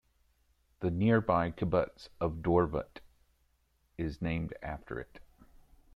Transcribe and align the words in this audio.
The 0.79 0.89
nearby 0.89 1.51
kibbutz 1.51 2.09
of 2.19 2.37
Dovrat 2.41 3.01
is 3.99 4.19
named 4.19 4.51
after 4.63 4.99
it. 4.99 5.19